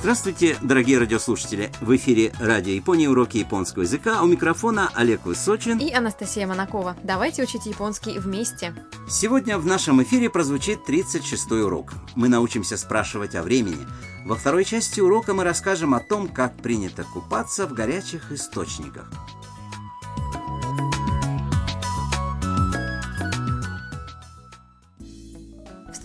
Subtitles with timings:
[0.00, 1.70] Здравствуйте, дорогие радиослушатели!
[1.82, 4.22] В эфире Радио Японии уроки японского языка.
[4.22, 6.96] У микрофона Олег Высочин и Анастасия Монакова.
[7.02, 8.74] Давайте учить японский вместе.
[9.10, 11.92] Сегодня в нашем эфире прозвучит 36-й урок.
[12.14, 13.86] Мы научимся спрашивать о времени.
[14.24, 19.10] Во второй части урока мы расскажем о том, как принято купаться в горячих источниках.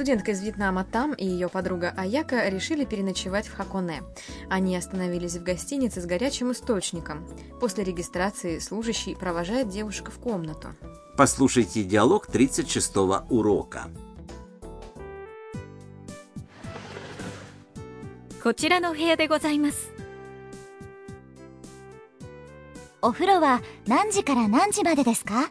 [0.04, 4.02] Студентка из Вьетнама Там и ее подруга Аяка решили переночевать в Хаконе.
[4.48, 7.26] Они остановились в гостинице с горячим источником.
[7.60, 10.68] После регистрации служащий провожает девушку в комнату.
[11.16, 13.88] Послушайте диалог 36-го урока.
[18.42, 19.92] こちらの部屋でございます
[23.02, 25.50] お風呂は何時から何時までですか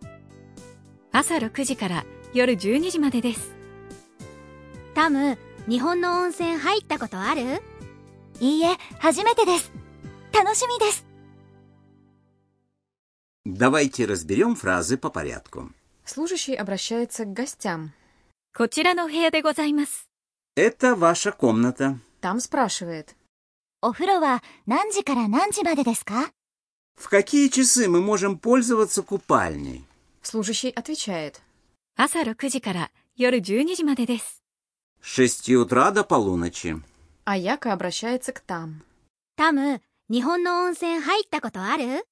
[1.12, 3.54] 朝6時から夜12時までです
[4.96, 7.42] タム日本の温泉入ったことある
[8.40, 9.72] いいえ初めてです
[10.34, 11.06] 楽しみです
[13.46, 15.72] Давайте разберем фразы по порядку.
[16.06, 17.92] Служащий обращается к гостям.
[18.56, 20.08] こちらの部屋でございます
[20.56, 21.98] Это ваша комната.
[22.22, 23.16] Там спрашивает.
[23.82, 26.32] お風呂は何時から何時までですか
[26.96, 29.86] В какие часы мы можем пользоваться купальней?
[30.22, 31.42] Служащий отвечает.
[31.96, 34.43] 朝6時から夜12時までです
[35.04, 36.82] С 6 утра до полуночи.
[37.26, 38.84] Аяка обращается к Там.
[39.38, 42.04] タム日本の温泉入ったことある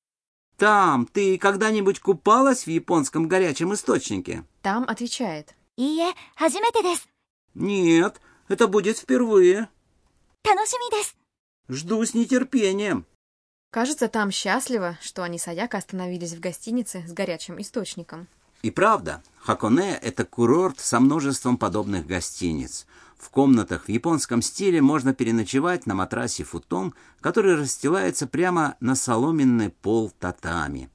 [0.58, 4.44] Там, ты когда-нибудь купалась в японском горячем источнике?
[4.64, 5.54] Там отвечает.
[5.78, 7.08] いいえ初めてです
[7.56, 9.70] Нет, это будет впервые.
[10.44, 11.16] 楽しみです
[11.70, 13.06] Жду с нетерпением.
[13.72, 18.28] Кажется, Там счастливо, что они с Аяка остановились в гостинице с горячим источником.
[18.62, 22.86] И правда, Хаконе – это курорт со множеством подобных гостиниц.
[23.18, 29.70] В комнатах в японском стиле можно переночевать на матрасе футон, который расстилается прямо на соломенный
[29.70, 30.90] пол татами.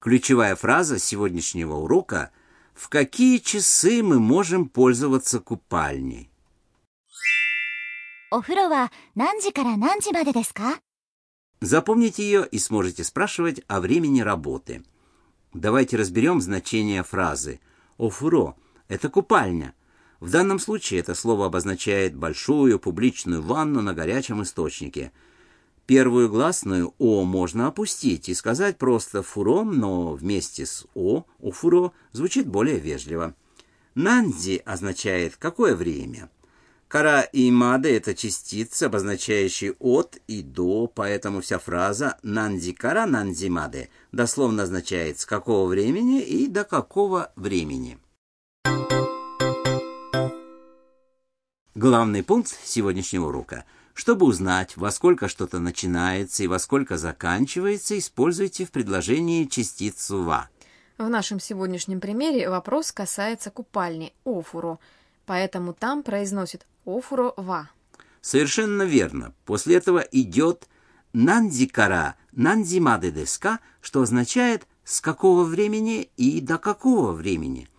[0.00, 2.40] Ключевая фраза сегодняшнего урока –
[2.74, 6.28] «В какие часы мы можем пользоваться купальней?»
[8.30, 10.80] お風呂は何時から何時までですか
[11.61, 14.83] Запомните ее и сможете спрашивать о времени работы.
[15.53, 17.59] Давайте разберем значение фразы.
[17.97, 18.55] «Офуро»—
[18.87, 19.73] это купальня.
[20.21, 25.11] В данном случае это слово обозначает большую публичную ванну на горячем источнике.
[25.85, 32.47] Первую гласную «о» можно опустить и сказать просто «фуром», но вместе с «о» «офуро» звучит
[32.47, 33.33] более вежливо.
[33.95, 36.29] «Нанди» означает «какое время?».
[36.89, 43.47] Кара и маде– это частицы, обозначающие от и до, поэтому вся фраза «нанди кара нанди
[43.47, 47.99] маде» дословно означает «с какого времени» и «до какого времени».
[51.75, 53.65] Главный пункт сегодняшнего урока.
[53.93, 60.49] Чтобы узнать, во сколько что-то начинается и во сколько заканчивается, используйте в предложении частицу «ва».
[60.97, 64.79] В нашем сегодняшнем примере вопрос касается купальни «офуру»,
[65.27, 66.65] поэтому там произносит
[66.97, 67.69] «офуро ва».
[68.21, 69.33] Совершенно верно.
[69.45, 70.67] После этого идет
[71.13, 77.69] нандикара нандимаде деска, что означает «с какого времени и до какого времени».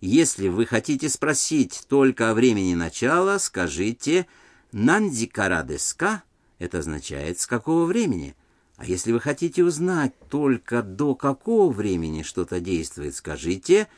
[0.00, 4.26] Если вы хотите спросить только о времени начала, скажите
[4.70, 6.22] нандикара деска,
[6.58, 8.36] это означает «с какого времени».
[8.76, 13.88] А если вы хотите узнать только до какого времени что-то действует, скажите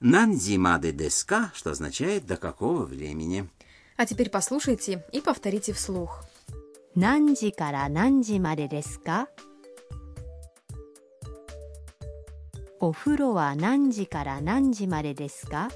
[0.00, 3.48] нандимаде деска, что означает «до какого времени».
[3.97, 6.23] А теперь послушайте и повторите вслух.
[6.95, 9.29] 何時から何時までですか
[12.81, 15.69] お風呂は何時から何時までですか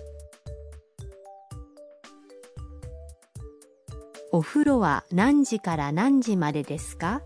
[4.32, 7.22] お風呂は何時から何時までですか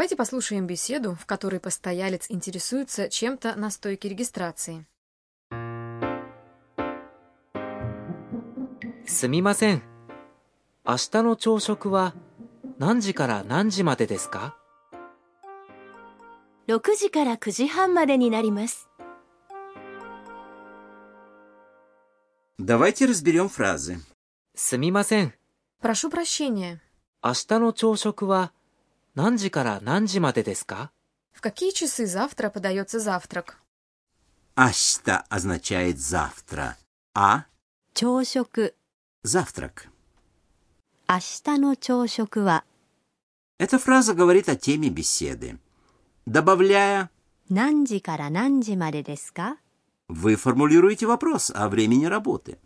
[0.00, 4.86] Давайте послушаем беседу, в которой постоялец интересуется чем-то на стойке регистрации.
[9.06, 9.82] すみません。
[10.84, 12.14] 明日の朝食は
[12.78, 14.56] 何時から何時までですか
[16.68, 18.88] 6時から9時半までになります。
[22.58, 23.98] Давайте разберем фразы.
[24.56, 25.32] すみません。
[25.80, 26.78] Прошу прощения.
[27.22, 28.52] 明日の朝食は
[29.14, 30.90] 何時から何時までですか
[31.32, 33.58] В какие часы завтра подается завтрак?
[34.54, 36.76] Ашта означает завтра,
[37.14, 37.44] а
[37.94, 38.74] 朝食
[39.22, 39.88] завтрак.
[41.08, 42.64] 明日の朝食は
[43.58, 45.58] Эта фраза говорит о теме беседы.
[46.26, 47.10] Добавляя
[47.48, 49.58] 何時から何時までですか
[50.08, 52.58] Вы формулируете вопрос о времени работы.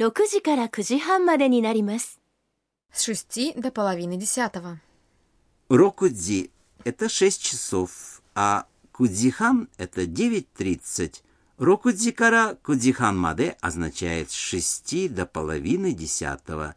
[0.00, 2.18] 6時から9時半までになります。
[2.92, 4.78] С шести до половины десятого.
[5.68, 11.22] Рокудзи – это 6 часов, а кудзихан – это 9.30.
[11.58, 16.74] Рокудзикара кудзихан маде означает с 6 до половины десятого.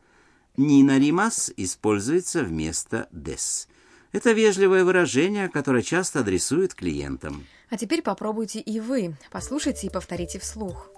[0.56, 3.68] Нинаримас используется вместо дес.
[4.12, 7.45] Это вежливое выражение, которое часто адресуют клиентам.
[7.69, 9.15] А теперь попробуйте и вы.
[9.31, 10.89] Послушайте и повторите вслух.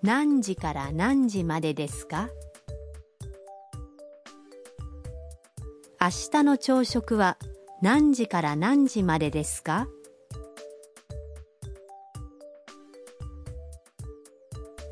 [0.00, 2.28] 何時から何時までですか
[6.02, 7.36] 明日の朝食は
[7.82, 9.88] 何時から何時までですか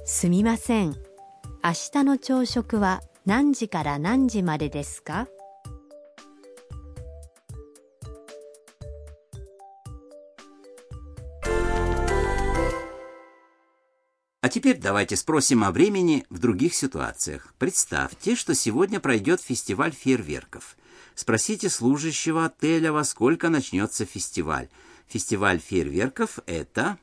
[0.04, 0.94] すみません。
[1.64, 5.26] 明日の朝食は何時から何時までですか
[14.43, 17.52] А теперь давайте спросим о времени в других ситуациях.
[17.58, 20.76] Представьте, что сегодня пройдет фестиваль фейерверков.
[21.14, 24.69] Спросите служащего отеля, во сколько начнется фестиваль.
[25.08, 26.98] Фестиваль фейерверков – это...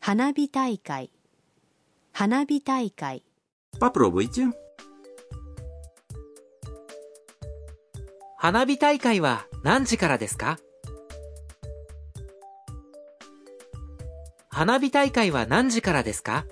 [0.00, 1.10] 花火大会
[2.12, 3.22] 花火大会
[3.80, 4.52] Попробуйте.
[8.36, 10.58] 花火大会は何時からですか
[14.50, 16.44] 花火大会は何時からですか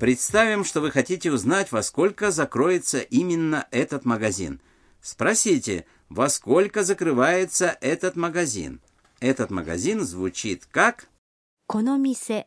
[0.00, 4.60] Представим, что вы хотите узнать, во сколько закроется именно этот магазин.
[5.00, 8.80] Спросите, во сколько закрывается этот магазин.
[9.20, 11.08] Этот магазин звучит как...
[11.66, 12.46] この店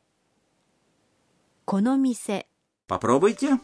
[1.66, 2.48] この店
[2.88, 3.60] Попробуйте.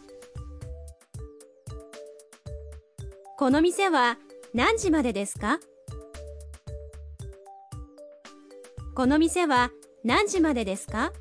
[3.37, 4.17] この店は
[4.53, 5.59] 何時までですか
[8.95, 9.71] この店は
[10.03, 11.11] 何時までですか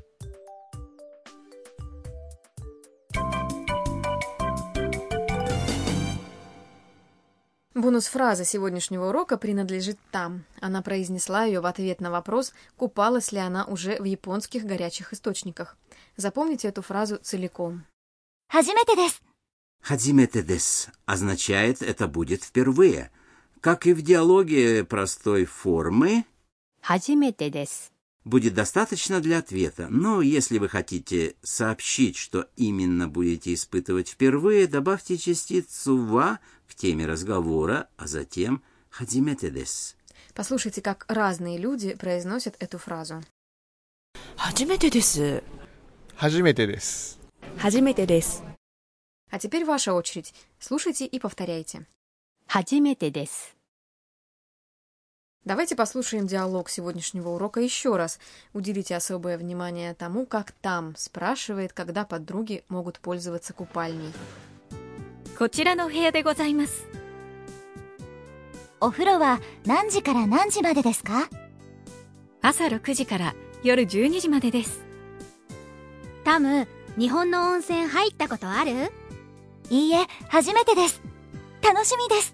[7.80, 10.44] Бонус-фраза сегодняшнего урока принадлежит там.
[10.60, 15.76] Она произнесла ее в ответ на вопрос, купалась ли она уже в японских горячих источниках.
[16.16, 17.84] Запомните эту фразу целиком.
[18.48, 19.20] «Хадзимете дес».
[19.82, 23.10] «Хадзимете дес» означает «это будет впервые».
[23.60, 26.24] Как и в диалоге простой формы...
[26.82, 27.90] «Хадзимете дес»
[28.24, 35.16] будет достаточно для ответа, но если вы хотите сообщить, что именно будете испытывать впервые, добавьте
[35.16, 36.38] частицу «ва»
[36.68, 39.96] к теме разговора, а затем «хадзиметедес».
[40.34, 43.22] Послушайте, как разные люди произносят эту фразу.
[44.36, 45.42] «Хадзиметедес».
[46.16, 47.18] «Хадзиметедес».
[47.58, 48.42] «Хадзиметедес».
[49.30, 50.34] А теперь ваша очередь.
[50.58, 51.86] Слушайте и повторяйте.
[52.46, 53.52] «Хадзиметедес».
[55.43, 58.19] Давайте послушаем диалог сегодняшнего урока еще раз.
[58.53, 64.11] Уделите особое внимание тому, как там спрашивает, когда подруги могут пользоваться купальней.
[65.37, 66.87] こちらのお部屋でございます
[68.79, 71.27] お風呂は何時から何時までですか
[72.41, 74.85] 朝6時から夜12時までです
[76.23, 76.67] タム
[76.97, 78.71] 日本の温泉入ったことある
[79.69, 81.01] いいえ初めてです
[81.61, 82.33] 楽しみです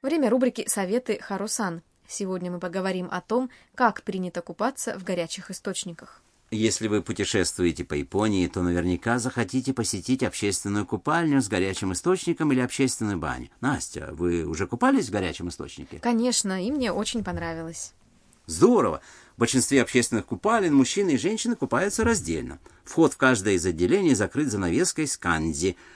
[0.00, 1.82] Время рубрики «Советы Харусан».
[2.06, 6.22] Сегодня мы поговорим о том, как принято купаться в горячих источниках.
[6.50, 12.60] Если вы путешествуете по Японии, то наверняка захотите посетить общественную купальню с горячим источником или
[12.60, 13.50] общественную баню.
[13.60, 15.98] Настя, вы уже купались в горячем источнике?
[15.98, 17.92] Конечно, и мне очень понравилось.
[18.46, 19.02] Здорово!
[19.36, 22.58] В большинстве общественных купалин мужчины и женщины купаются раздельно.
[22.84, 25.76] Вход в каждое из отделений закрыт занавеской с канзи.–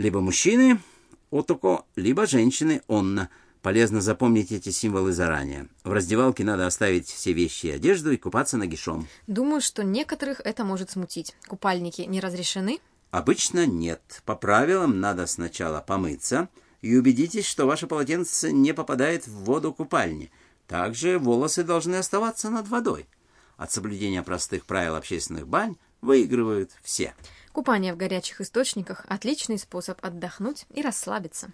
[0.00, 0.80] либо мужчины–
[1.30, 3.28] отоко, либо женщины– онна.
[3.60, 5.68] Полезно запомнить эти символы заранее.
[5.84, 9.06] В раздевалке надо оставить все вещи и одежду и купаться нагишом.
[9.26, 11.36] Думаю, что некоторых это может смутить.
[11.46, 12.78] Купальники не разрешены?
[13.10, 14.22] Обычно нет.
[14.24, 16.48] По правилам надо сначала помыться
[16.80, 20.30] и убедитесь, что ваше полотенце не попадает в воду купальни.
[20.66, 23.06] Также волосы должны оставаться над водой.
[23.58, 27.14] От соблюдения простых правил общественных бань выигрывают все.
[27.52, 31.52] Купание в горячих источниках– отличный способ отдохнуть и расслабиться.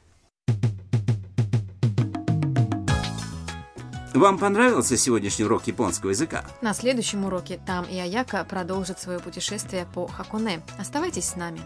[4.12, 6.44] Вам понравился сегодняшний урок японского языка?
[6.62, 10.62] На следующем уроке Там и Аяка продолжат свое путешествие по Хаконе.
[10.78, 11.60] Оставайтесь с нами.